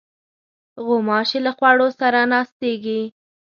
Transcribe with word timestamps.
غوماشې 0.85 1.39
له 1.45 1.51
خوړو 1.57 1.87
سره 1.99 2.19
ناستېږي. 2.31 3.01